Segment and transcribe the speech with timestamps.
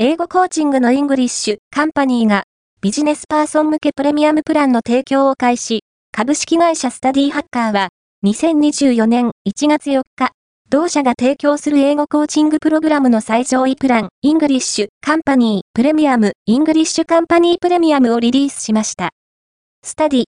[0.00, 2.44] 英語コーチングの ENGLISH COMPANY が
[2.80, 5.80] ビジネスパーソン向けプレミアムプランの提供を開始。
[6.12, 7.88] 株式会社スタディハッカーは
[8.24, 10.30] 2024年1月4日、
[10.70, 19.10] 同社が提供する英語コーチングプログラムの最上位プラン、 ENGLISH COMPANY プレミアム、 ENGLISH COMPANY プレミアムをリリースしました。
[19.84, 20.24] スタディ